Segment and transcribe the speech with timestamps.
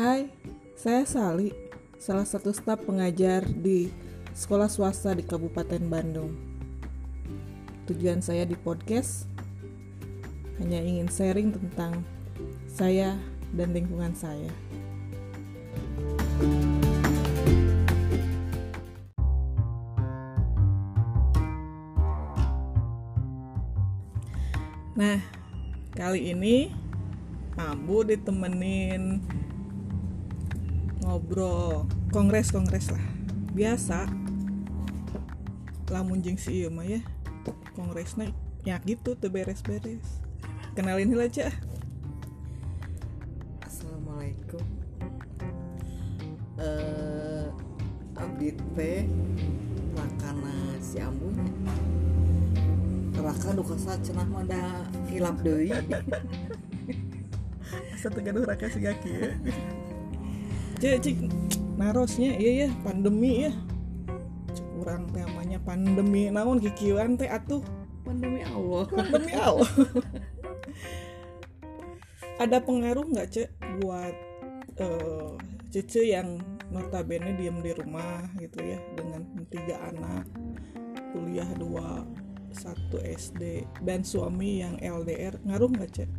[0.00, 0.32] Hai,
[0.80, 1.52] saya Sali,
[2.00, 3.92] salah satu staf pengajar di
[4.32, 6.32] sekolah swasta di Kabupaten Bandung.
[7.84, 9.28] Tujuan saya di podcast
[10.56, 12.00] hanya ingin sharing tentang
[12.64, 13.12] saya
[13.52, 14.48] dan lingkungan saya.
[24.96, 25.20] Nah,
[25.92, 26.72] kali ini
[27.60, 29.20] Ambu ditemenin
[31.04, 33.04] ngobrol kongres-kongres lah.
[33.56, 34.06] Biasa
[35.90, 37.00] lamun jeung si ieu mah ya.
[37.74, 38.30] Kongresnya
[38.62, 40.20] ya gitu tuh beres-beres.
[40.76, 41.50] Kenalin heula aja.
[43.64, 44.64] Assalamualaikum
[46.60, 47.48] eh
[48.20, 49.08] abdi teh
[49.96, 51.48] rakana si ambunya
[53.20, 55.72] raka duka cenah mah da hilap deui
[57.94, 59.30] Asa teu gaduh raka sigaki ya.
[60.80, 61.28] Cek cik
[61.76, 63.52] narosnya iya ya pandemi ya.
[64.56, 66.32] Cek urang teh namanya pandemi.
[66.32, 67.60] Naon kikieuan teh atuh?
[68.00, 68.88] Pandemi Allah.
[68.88, 69.68] Demi Allah.
[72.40, 73.48] Ada pengaruh nggak cek
[73.84, 74.16] buat
[74.80, 75.32] eh,
[75.68, 76.40] cece yang
[76.72, 79.20] notabene diem di rumah gitu ya dengan
[79.52, 80.24] tiga anak
[81.12, 82.08] kuliah dua
[82.56, 86.10] satu SD dan suami yang LDR ngaruh nggak cek?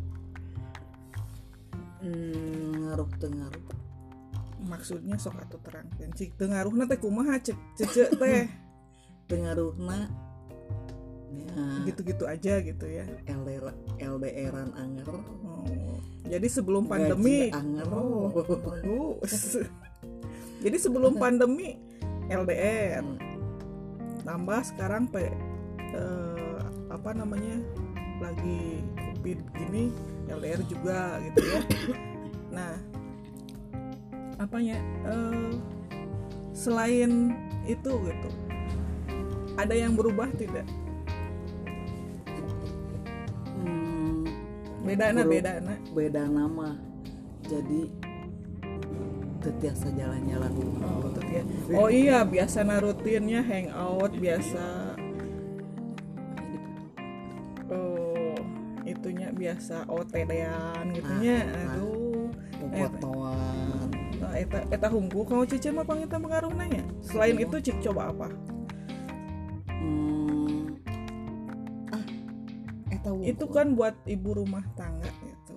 [1.98, 3.81] Hmm, ngaruh teu ngaruh
[4.66, 5.88] maksudnya sok atau terang.
[6.14, 8.46] Cik teu ngaruhna teh kumaha cek cece teh.
[9.30, 10.10] Teu ngaruhna
[11.32, 13.06] ya, gitu-gitu aja gitu ya.
[13.24, 13.70] LDR
[14.02, 15.08] LDRan anger.
[15.08, 17.86] Oh, jadi sebelum pandemi gaji anger.
[17.92, 19.16] Oh.
[20.62, 21.74] Jadi sebelum pandemi
[22.30, 23.02] LDR,
[24.22, 25.26] tambah sekarang pe
[25.90, 27.58] eh, apa namanya
[28.22, 29.90] lagi covid gini
[30.30, 31.60] LDR juga gitu ya.
[32.52, 32.76] Nah,
[34.42, 34.76] apanya
[35.06, 35.52] eh,
[36.52, 37.32] selain
[37.64, 38.28] itu gitu,
[39.54, 40.66] ada yang berubah tidak?
[43.62, 44.26] hmm,
[44.82, 45.74] Beda na beda na.
[45.94, 46.74] beda nama
[47.46, 47.86] jadi
[49.42, 50.72] tetiasa jalan-jalan dulu
[51.72, 54.94] Oh, oh iya biasa rutinnya hangout biasa
[57.70, 58.34] oh
[58.86, 61.74] itunya biasa OTD-an gitunya Ah, ah.
[61.78, 62.30] aduh
[62.62, 62.88] Nah,
[64.36, 68.28] eta eta hungku kamu cici mah pangita pengaruh nanya selain itu cik coba apa?
[69.68, 70.76] Hmm,
[71.92, 72.04] ah
[72.92, 75.56] eta itu kan buat ibu rumah tangga gitu.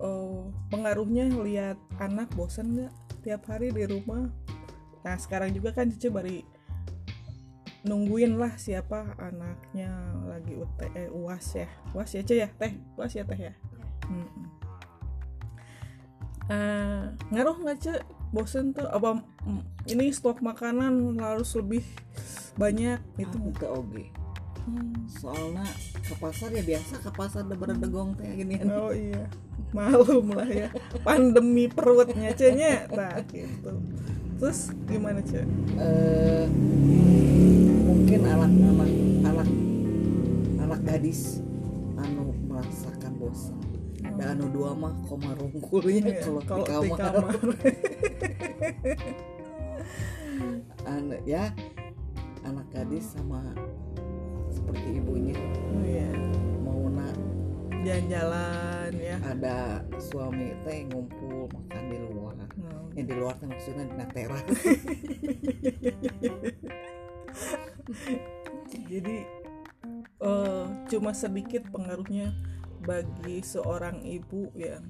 [0.00, 2.92] Oh pengaruhnya lihat anak bosan nggak
[3.24, 4.28] tiap hari di rumah?
[5.00, 6.44] Nah sekarang juga kan cici bari
[7.80, 9.88] nungguin lah siapa anaknya
[10.28, 11.68] lagi UT, eh, uas ya.
[11.96, 12.48] Uas ya Ce, ya?
[12.60, 13.52] Teh uas ya teh ya?
[14.10, 14.59] Mm-mm.
[16.50, 18.02] Eh, ngaruh nggak cek
[18.34, 21.86] bosen tuh apa mm, ini stok makanan harus lebih
[22.58, 24.06] banyak itu itu ke oge
[24.60, 24.92] Hmm.
[25.08, 25.64] soalnya
[26.04, 29.24] ke pasar ya biasa ke pasar udah berdegong teh gini Oh iya,
[29.72, 30.68] malum lah ya.
[31.00, 33.72] Pandemi perutnya cenya, nah gitu.
[34.36, 35.48] Terus gimana cek?
[35.80, 36.44] Eh,
[37.88, 38.90] mungkin anak anak
[39.24, 39.48] anak
[40.60, 41.40] anak gadis
[41.96, 43.56] anu merasakan bosan
[44.00, 46.40] dan anu dua mah koma rungkulnya kalau
[46.84, 47.34] di kamar,
[50.90, 51.52] Anu, ya
[52.42, 53.52] anak gadis sama
[54.48, 55.36] seperti ibunya.
[55.36, 56.08] Oh iya,
[56.64, 56.80] mau
[57.80, 59.16] jalan-jalan ya.
[59.24, 62.36] ada suami teh ngumpul makan di luar.
[62.36, 64.44] Oh, yang di luar teh maksudnya di teras.
[68.90, 69.16] Jadi
[70.20, 72.34] eh, cuma sedikit pengaruhnya
[72.84, 74.84] bagi seorang ibu yang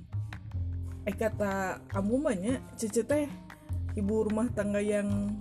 [1.09, 3.27] eh kata kamu banyak cece teh
[3.97, 5.35] ibu rumah tangga yang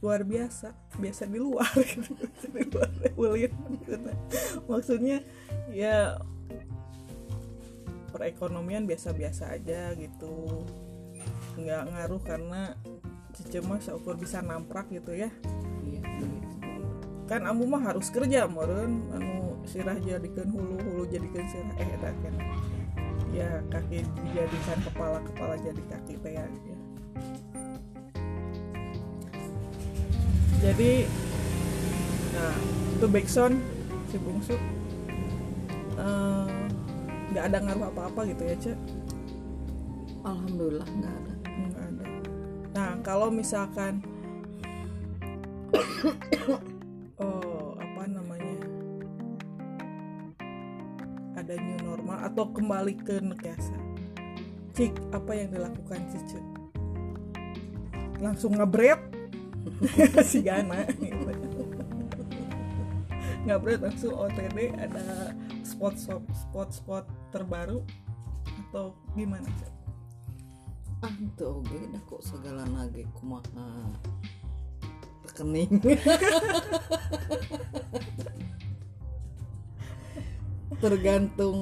[0.00, 2.14] luar biasa biasa di luar gitu.
[2.54, 3.96] di luar gitu.
[4.70, 5.24] maksudnya
[5.72, 6.20] ya
[8.14, 10.64] perekonomian biasa-biasa aja gitu
[11.60, 12.72] nggak ngaruh karena
[13.36, 15.28] cece mah seukur bisa namprak gitu ya
[15.84, 16.56] iya begitu.
[17.28, 22.10] kan amu mah harus kerja meren anu sirah jadikan hulu hulu jadikan sirah eh eta
[23.34, 26.46] ya kaki dijadikan kepala kepala jadi kaki teh ya
[30.66, 31.04] jadi
[32.36, 32.56] nah
[32.96, 33.56] itu backsound
[34.08, 34.56] si bungsu.
[35.96, 36.48] Eh,
[37.32, 38.78] nggak ada ngaruh apa-apa gitu ya cek?
[40.24, 41.32] Alhamdulillah nggak ada.
[41.44, 42.04] Nggak ada.
[42.72, 44.00] Nah kalau misalkan
[52.36, 53.72] atau kembali ke nekasa
[54.76, 56.36] cik apa yang dilakukan cicu
[58.20, 59.00] langsung ngebret?
[60.30, 60.84] Si Gana.
[60.88, 61.32] Gitu.
[63.48, 65.32] ngebret langsung OTD ada
[65.64, 67.80] spot spot spot spot terbaru?
[68.68, 69.72] Atau gimana Cik?
[71.04, 71.76] ah itu oke.
[71.92, 73.66] Dah kok segala nage kumaha
[75.24, 75.76] rekening.
[80.82, 81.58] Tergantung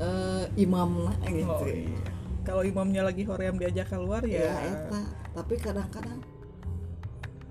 [0.00, 1.50] eh, imamna gitu.
[1.50, 2.00] Oh, iya.
[2.46, 5.02] Kalau imamnya lagi hoream diajak keluar ya, ya, eta.
[5.34, 6.20] Tapi kadang-kadang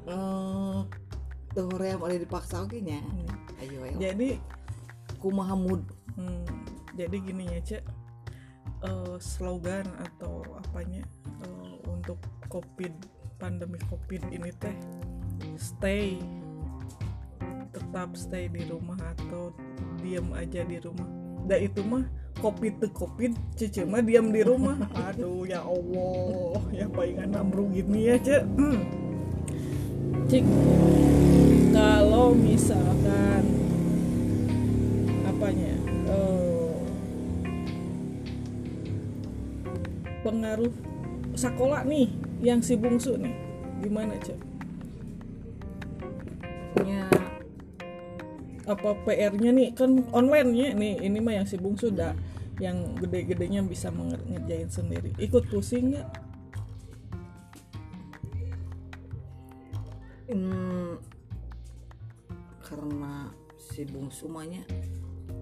[0.05, 0.79] eh
[1.55, 3.01] tuh yang ada dipaksa oke nya?
[3.01, 3.27] Hmm.
[3.63, 3.97] ayo ayo.
[3.97, 4.29] Jadi
[5.19, 5.81] kumaha mood
[6.15, 6.45] hmm,
[6.95, 7.83] jadi gini ya cek.
[8.85, 11.01] Eh, slogan atau apanya
[11.41, 12.21] eh, untuk
[12.51, 12.93] covid
[13.41, 14.75] pandemi covid ini teh
[15.57, 16.21] stay
[17.75, 19.51] tetap stay di rumah atau
[19.99, 21.07] diam aja di rumah.
[21.45, 22.05] Dan itu mah
[22.39, 24.75] covid tuh covid cece mah diam di rumah.
[25.11, 28.43] Aduh ya Allah ya palingan namru gini ya cek.
[28.55, 28.79] Hmm.
[31.75, 33.43] Kalau misalkan
[35.27, 35.75] apanya
[36.09, 36.75] eh,
[40.23, 40.73] pengaruh
[41.35, 42.09] sekolah nih
[42.39, 43.35] yang si bungsu nih
[43.83, 44.54] gimana cek
[48.65, 49.69] apa PR-nya nih?
[49.73, 50.93] Kan online nya nih.
[51.01, 52.13] Ini mah yang si bungsu dah
[52.57, 55.11] yang gede-gedenya bisa ngerjain sendiri.
[55.17, 56.07] Ikut pusing nggak?
[60.25, 60.97] Hmm,
[62.65, 63.29] karena
[63.61, 64.65] si bungsu mahnya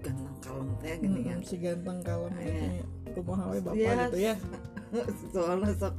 [0.04, 2.44] ganteng kalem teh gini kan Mm-mm, si ganteng kalem Iya.
[2.44, 2.84] gitu ya
[3.16, 3.96] kumaha we bapak Yes.
[4.04, 4.34] gitu ya.
[5.32, 5.96] Soalnya sok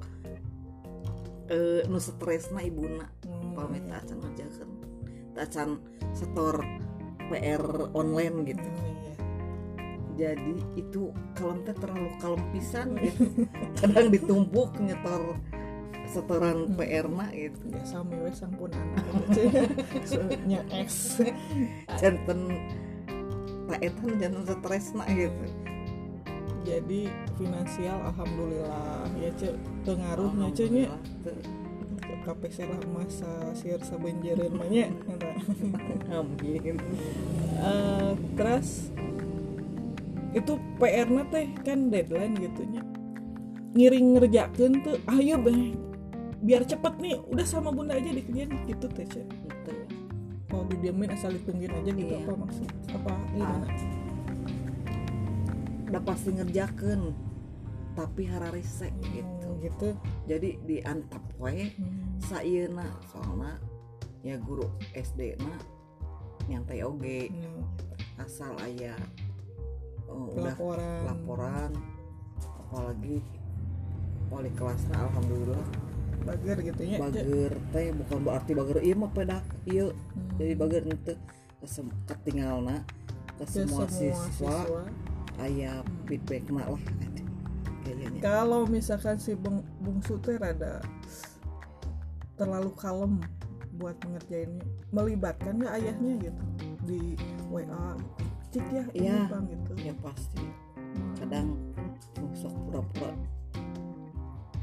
[1.49, 3.05] eh nu stresna ibuna.
[3.25, 4.69] Hmm, pamit acan ngerjakan
[5.35, 5.69] acan
[6.13, 6.61] setor
[7.31, 7.63] PR
[7.95, 9.15] online gitu hmm, iya.
[10.15, 11.01] jadi itu
[11.35, 13.45] kalem teh terlalu kalem pisan gitu
[13.81, 15.35] kadang ditumpuk nyetor
[16.05, 16.77] setoran Hmm.
[16.77, 19.41] PR na gitu ya sami we sampun anak gitu
[20.09, 21.19] So, nya X
[21.97, 22.53] janten
[23.65, 25.45] tak etan janten stresna gitu
[26.65, 29.53] jadi finansial alhamdulillah ya cek
[29.85, 31.37] pengaruhnya Alhamdulillah, teu.
[32.25, 34.89] KPC lah masa sir sabenjereun mah nya.
[36.09, 36.75] Amin
[37.55, 38.91] Eh, terus
[40.31, 42.83] itu PR na teh kan deadline gitu nya
[43.71, 45.71] ngiring ngerjakeun tuh ayo beh
[46.39, 49.07] biar cepet nih udah sama bunda aja dikerjain gitu teh.
[49.07, 49.23] Gitu
[49.71, 49.87] ya.
[50.45, 52.21] kalau didiamin asal ditungguin aja gitu Iya.
[52.21, 53.65] apa maksud apa gimana
[55.85, 56.99] udah pasti ngerjakan
[57.95, 59.89] tapi hararisek gitu Hmm, gitu
[60.25, 62.19] jadi diantap we Hmm.
[62.19, 63.55] sayeuna soalnya
[64.25, 64.65] ya guru
[64.97, 65.53] SD na
[66.49, 67.29] nyantai oge.
[67.29, 67.61] Hmm,
[68.17, 68.97] asal aya
[70.09, 70.99] oh, udah laporan.
[71.05, 71.71] laporan
[72.65, 73.21] apalagi
[74.33, 75.65] wali kelasnya alhamdulillah.
[76.25, 76.97] Bager gitu ya.
[76.97, 79.93] Bager teh bukan berarti bager iya mah pedak iya.
[79.93, 80.41] Hmm.
[80.41, 81.13] jadi bager itu
[82.09, 82.81] ketinggalna
[83.37, 84.57] ke Ke semua, siswa, siswa.
[85.37, 86.65] aya feedback lah
[87.85, 88.19] kayaknya.
[88.23, 90.81] Kalau misalkan si bung, bungsu teh rada
[92.35, 93.21] terlalu kalem
[93.75, 96.43] buat ngerjainnya melibatkan nggak ayahnya gitu?
[96.85, 97.01] Di
[97.51, 97.99] WA
[98.51, 99.27] cik ya ini Iya.
[99.27, 99.73] bang gitu.
[99.83, 100.45] Ya pasti.
[101.19, 101.47] Kadang
[102.35, 103.11] sok pura-pura.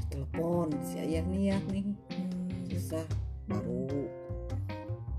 [0.09, 1.85] Telepon si ayah nih ya nih.
[2.13, 3.05] Hmm, susah
[3.45, 4.07] baru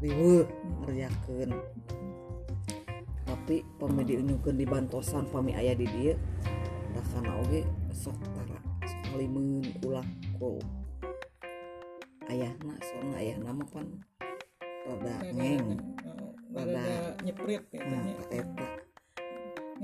[0.01, 0.45] riweuh
[0.85, 1.51] ngerjakeun
[3.25, 6.17] tapi pamedi unjukeun di bantosan pami aya di dieu
[6.93, 10.05] da kana oge sok tara sekalimun ulah
[10.37, 10.61] ku
[12.33, 13.89] ayahna soalnya ayahna mah pan
[14.85, 15.81] rada rada ngeng
[16.55, 16.87] rada
[17.25, 18.45] nyeprit nah ya.
[18.45, 18.69] eta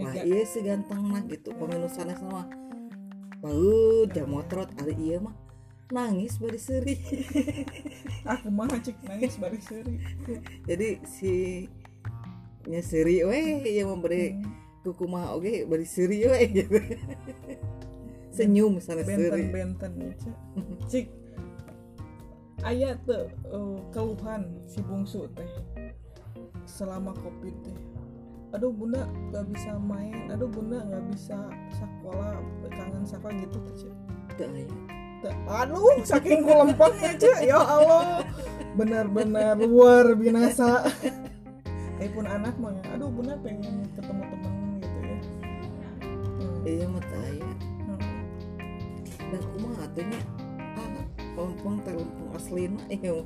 [0.01, 2.47] Wah iya sih ganteng mah gitu pemilusannya sama
[3.41, 5.33] Bau jam motrot ada iya mah.
[5.91, 6.95] Nangis bari seri.
[8.37, 9.97] Aku mah cik nangis bari seri.
[10.69, 11.65] Jadi si
[12.69, 14.37] nya seri weh iya memberi
[14.85, 16.79] kuku mah oke bari seri weh gitu.
[18.37, 19.45] Senyum misalnya benten seri.
[19.49, 20.37] benten cik
[20.87, 21.07] cik
[22.67, 25.49] ayah tuh eh, keluhan si bungsu teh
[26.69, 27.79] selama covid teh.
[28.51, 31.39] Aduh bunda nggak bisa main aduh bunda nggak bisa
[31.71, 32.35] sekolah
[32.69, 33.95] kangen sekolah gitu tuh.
[35.21, 38.25] Teh, aduh saking kulempengnya cik ya Allah.
[38.77, 40.81] Benar-benar luar binasa.
[42.01, 45.19] Eh pun anak mah ya, aduh bunda pengen ketemu temen gitu ya.
[46.01, 47.51] Hmm, iya mah teu aya.
[47.85, 48.01] Hmm.
[49.29, 50.21] dan kumaha atunya
[51.41, 53.25] ah lempeng teh lempeng aslina iya.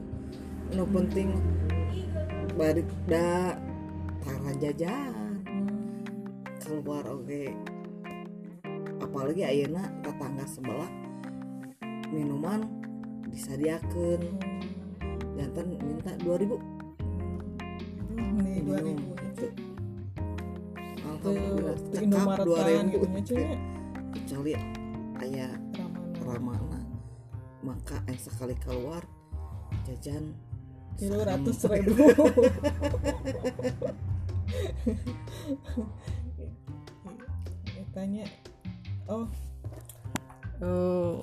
[0.71, 1.35] Nu penting
[2.55, 3.59] bari da
[4.23, 5.43] tara jajan.
[6.63, 7.51] Keluar oke.
[9.03, 10.91] Apalagi ayeuna tetangga sebelah
[12.15, 12.63] minuman
[13.35, 14.23] disadiakeun
[15.35, 16.55] jantan minta 2000
[18.15, 19.13] nih dua ribu.
[21.05, 23.57] Alhamdulillah cekap Indomaretan 2000 gitu macamnya
[24.15, 24.53] kecuali
[25.25, 25.49] aya
[26.23, 26.65] ramana.
[26.65, 26.84] Ramana
[27.65, 29.01] maka eh sekali keluar
[29.89, 30.37] jajan
[31.01, 32.07] kilo ratus ribu.
[37.73, 38.25] Ya, tanya
[39.09, 39.27] oh
[40.61, 41.19] oh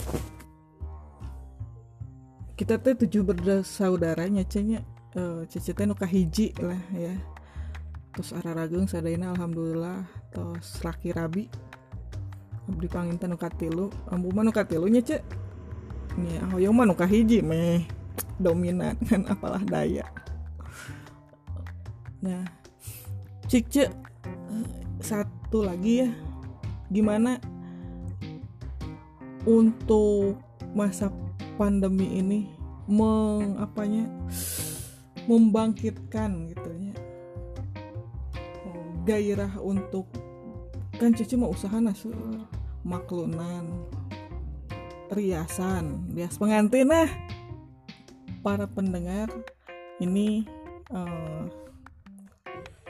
[2.58, 4.82] kita teh tujuh bersaudaranya cenya
[5.14, 7.14] eh cece teh nu kahiji lah ya.
[8.12, 10.04] Terus ararageung sadayana alhamdulillah.
[10.36, 11.48] Terus laki rabi
[12.70, 15.02] abdi panginten nu katilu ambu mah nu katilu nya
[16.12, 17.88] cek nya hoyong mah nu kahiji meh.
[18.36, 20.04] Dominan kan apalah daya.
[22.20, 22.44] Nah
[23.48, 23.88] cik cek
[24.52, 24.68] eh,
[25.00, 26.12] satu lagi ya.
[26.92, 27.40] Gimana
[29.48, 30.36] untuk
[30.76, 31.08] masa
[31.56, 32.52] pandemi ini
[32.92, 34.12] mengapanya
[35.32, 36.94] membangkitkan gitu ya?
[38.68, 40.12] Oh, gairah untuk
[41.00, 42.12] kan cici mau usaha nasu
[42.84, 43.64] maklunan
[45.12, 46.16] riasan.
[46.16, 47.10] Rias pengantin nah
[48.42, 49.30] para pendengar
[50.00, 50.48] ini
[50.90, 51.44] eh,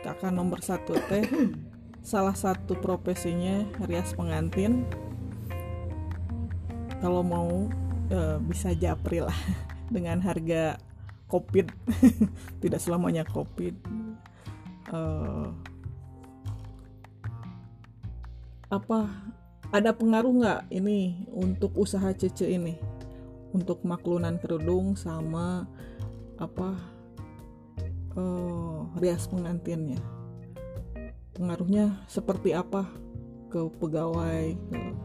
[0.06, 1.26] kakak nomor satu teh.
[2.02, 4.86] Salah satu profesinya rias pengantin.
[7.02, 7.66] Kalau mau
[8.14, 9.38] eh, bisa japri lah
[9.94, 10.78] dengan harga
[11.26, 11.74] covid.
[12.62, 13.74] Tidak selamanya covid.
[18.72, 19.08] Apa
[19.72, 22.76] ada pengaruh nggak ini untuk usaha cece ini?
[23.56, 25.68] Untuk maklunan kerudung sama
[26.36, 26.76] apa
[28.20, 30.00] eh, rias pengantinnya?
[31.32, 32.84] Pengaruhnya seperti apa
[33.48, 34.96] ke pegawai ke-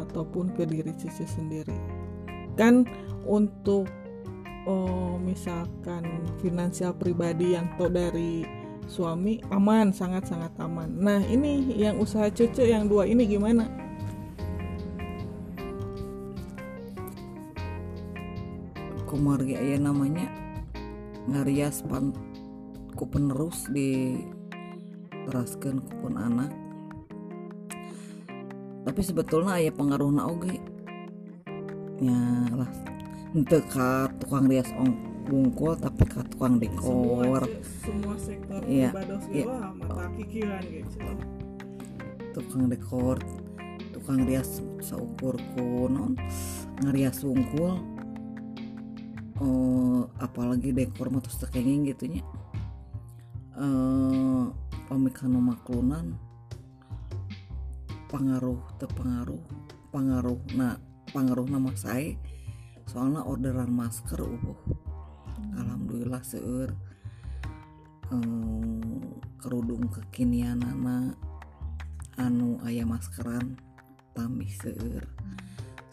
[0.00, 1.76] ataupun ke diri Cici sendiri?
[2.56, 2.88] Kan
[3.28, 3.92] untuk
[4.64, 8.48] oh, misalkan finansial pribadi yang tahu dari
[8.88, 10.88] suami aman sangat sangat aman.
[10.96, 13.87] Nah ini yang usaha Cece yang dua ini gimana
[19.18, 20.30] kumargi aya namanya.
[21.26, 22.14] Ngarias pan
[22.94, 24.22] ku penerus di
[25.26, 26.54] teraskan kupun anak.
[28.86, 30.62] Tapi sebetulnya aya pengaruhna oge.
[31.98, 32.70] Ya lah
[33.34, 34.94] ente ka tukang rias ong
[35.26, 37.42] bungkul tapi ka tukang dekor.
[37.82, 41.10] semua sektor segala mata kikiran gitu.
[42.38, 43.18] Tukang dekor
[43.90, 46.14] tukang rias saukur kunon
[46.86, 47.97] ngarias sungkul
[49.38, 52.26] eh apalagi dekor mah terus tekenging gitunya
[53.58, 54.46] eh
[54.88, 56.16] pamikano maklunan.
[58.08, 59.44] Pengaruh terpengaruh
[59.92, 60.80] pengaruh nah
[61.12, 62.16] pengaruh nama saya.
[62.88, 64.56] Soalnya orderan masker ubuh
[65.60, 66.72] alhamdulillah seur.
[68.08, 69.12] Eh,
[69.44, 71.20] kerudung kekinian anak
[72.16, 73.60] anu aya maskeran
[74.16, 75.04] tambih seur.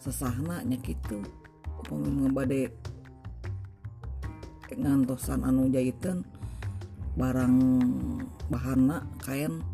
[0.00, 1.20] Sesahna nya kitu.
[1.84, 2.72] Upami ngebade
[4.76, 6.22] ngantosan anu jahitan
[7.16, 7.56] barang
[8.52, 9.64] bahana kain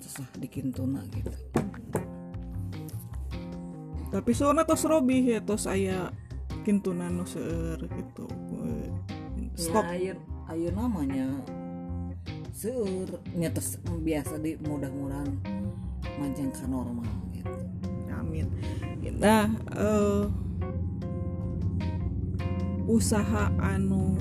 [0.00, 1.30] sesah dikintuna gitu.
[4.12, 6.12] Tapi soalnya tos Robi ya tos aya
[6.64, 8.26] kintunan nu seueur gitu.
[9.56, 9.84] Stop.
[9.92, 10.14] Ya, ayo,
[10.48, 11.28] ayo namanya
[12.52, 15.28] seur nya tes biasa di mudah-mudahan
[16.20, 17.52] manjang ka normal gitu.
[18.12, 18.48] Amin.
[19.16, 20.24] Nah eh,
[22.92, 24.12] usaha anu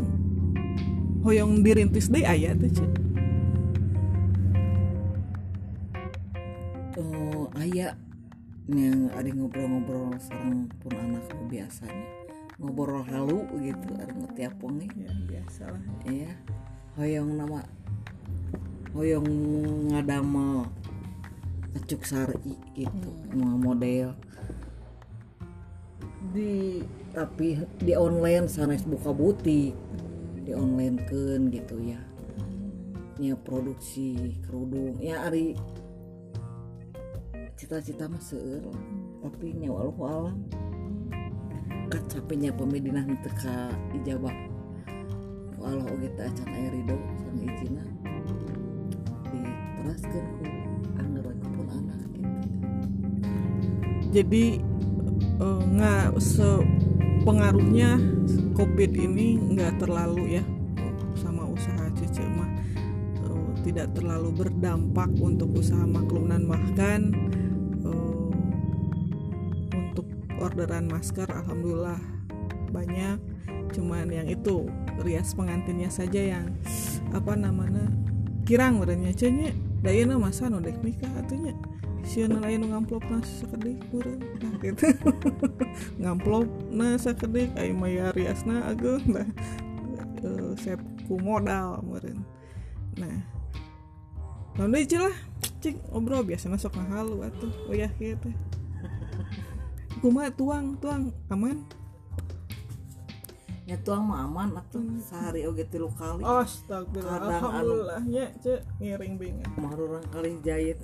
[1.28, 2.92] hoyong dirintis deh aya tuh Cik.
[6.96, 7.88] eh aya
[8.72, 12.08] yang ada ngobrol-ngobrol sareng pun anak biasanya.
[12.62, 16.32] Ngobrol halu gitu ada ngetiap wengi ya biasa lah iya.
[16.96, 17.60] Hoyong nama
[18.96, 19.28] hoyong
[19.92, 20.70] ngadama
[21.76, 24.16] ngecuk sari gitu mau model.
[26.32, 29.76] Di tapi di online sanes buka butik.
[30.42, 32.00] Di online kan gitu ya.
[33.22, 34.98] Ya produksi kerudung.
[34.98, 35.54] Ya ari
[37.60, 38.24] cita-cita mah
[39.22, 40.38] tapi nyawa Allah alam.
[42.12, 44.36] Capeknya pemedinah teka ijabah.
[45.62, 47.84] Walau oge teh acan aya ridho sang izina
[49.30, 50.46] diteraskeun ku
[50.98, 52.30] anggar we pun anak gitu.
[54.12, 54.46] Jadi
[55.38, 56.50] eh, nggak se
[57.22, 58.02] pengaruhnya
[58.58, 60.44] covid ini nggak terlalu ya
[61.18, 62.50] sama usaha Cece mah.
[63.22, 67.14] Eh, tidak terlalu berdampak untuk usaha maklunan bahkan
[67.86, 68.30] eh,
[70.42, 72.02] orderan masker alhamdulillah
[72.74, 73.18] banyak.
[73.72, 74.68] Cuman yang itu
[75.06, 76.52] rias pengantinnya saja yang
[77.16, 77.88] apa namanya
[78.44, 81.54] kirang merenya cenye dayana masa no dek nikah atunya.
[82.02, 84.90] Siana lain ngamplop na sakedik meureun nah gitu.
[86.02, 89.28] Ngamplop na sakedik ai maya riasna ageung nah
[90.26, 92.26] uh, sep ku modal meureun.
[92.98, 93.22] Nah
[94.58, 95.16] lalu deui lah
[95.62, 97.54] cik ngobrol biasanya sok ngahalu atuh.
[97.70, 98.34] Oh ya gitu.
[100.02, 101.62] Kumaha tuang tuang aman
[103.70, 106.26] ya tuang mah aman atuh sehari oge tilu kali.
[106.26, 110.80] Astagfirullah Kadang anu- Alhamdulillah ya cek ngiring bingung mah orang kali jahit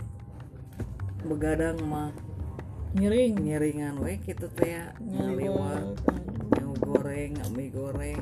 [1.26, 2.14] begadang mah
[2.94, 3.34] ngiring?
[3.36, 5.84] ngiringan we kitu teh ya ngaliwat
[6.54, 8.22] nyawa goreng mie goreng.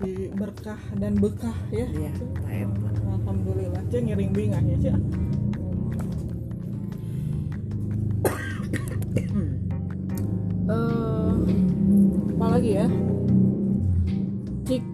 [0.00, 1.84] Di berkah dan bekah ya.
[1.88, 2.12] Iya
[2.48, 2.88] eta
[3.20, 4.96] Alhamdulillah cek ngiring bingung ya cek.
[10.70, 11.34] Eh,
[12.30, 12.86] apa lagi ya
[14.70, 14.86] cik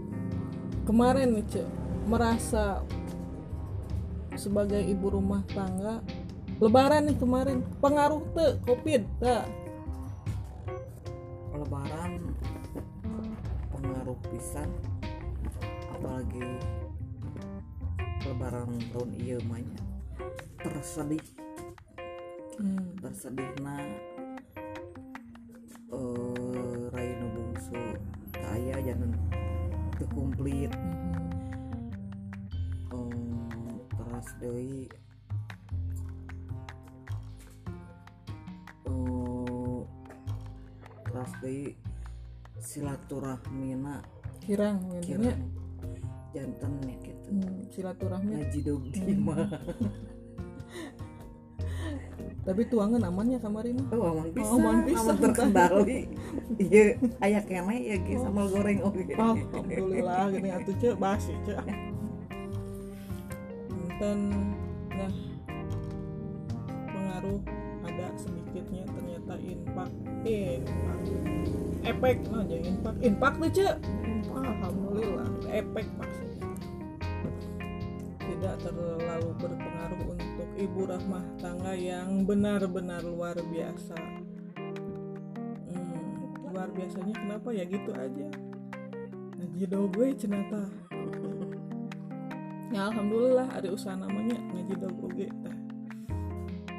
[0.88, 1.68] kemarin nih cek
[2.08, 2.80] merasa
[4.32, 6.00] sebagai ibu rumah tangga
[6.64, 9.44] lebaran nih kemarin pengaruh tuh covid tak
[11.52, 12.24] lebaran
[13.68, 14.72] pengaruh pisan
[15.92, 16.56] apalagi
[18.24, 19.84] lebaran tahun iya banyak
[20.64, 21.24] tersedih
[22.56, 22.96] hmm.
[23.04, 23.76] tersedihna
[25.92, 27.76] eh Raino bungsu
[28.32, 29.12] kaya jangan
[29.96, 30.72] teu komplit.
[32.92, 33.10] Em,
[33.92, 34.88] terus deui
[38.86, 39.82] eh
[41.04, 41.76] terus deui
[42.60, 44.04] silaturahmina
[44.44, 45.34] kirang kira intinya
[46.36, 47.28] jantan ya gitu.
[47.32, 48.32] Hmm, silaturahmi.
[48.36, 49.48] Ngaji dog di mah
[52.46, 55.16] tapi tuangan amannya kemarin oh aman bisa Oh, aman pisan.
[55.18, 55.98] terkendali.
[56.56, 56.84] Iya
[57.18, 61.58] aya kene ya ge sambal goreng oke Alhamdulillah gini atuh cek basi cek
[63.96, 64.18] dan
[64.92, 65.12] nah
[66.86, 67.40] pengaruh
[67.82, 69.90] ada sedikitnya ternyata impak.
[70.22, 70.98] Impak.
[71.82, 72.94] Efek nah jangan impak.
[73.00, 73.76] Impak tuh cek
[74.30, 76.46] Alhamdulillah efek maksudnya.
[78.20, 80.25] Tidak terlalu berpengaruh untuk
[80.56, 83.96] ibu rumah tangga yang benar-benar luar biasa.
[85.68, 87.64] Hmm, luar biasanya kenapa ya?
[87.68, 88.28] Gitu aja.
[89.36, 90.86] Ngaji dog gue cenata
[92.76, 95.56] ya alhamdulillah ada usaha namanya ngaji oge teh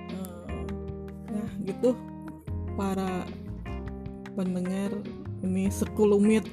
[0.08, 0.66] Eh,
[1.32, 1.98] nah gitu.
[2.78, 3.26] Para
[4.38, 4.94] pendengar
[5.42, 6.46] ini sekulumit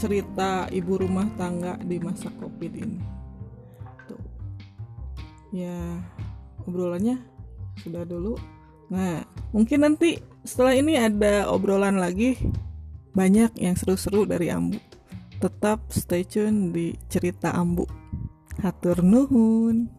[0.00, 3.15] cerita ibu rumah tangga di masa covid ini
[5.56, 6.04] ya
[6.68, 7.16] obrolannya
[7.80, 8.36] sudah dulu.
[8.92, 9.24] Nah
[9.56, 12.36] mungkin nanti setelah ini ada obrolan lagi.
[13.16, 14.76] Banyak yang seru-seru dari Ambu.
[15.40, 17.88] Tetap stay tune di cerita Ambu.
[18.60, 19.95] Hatur nuhun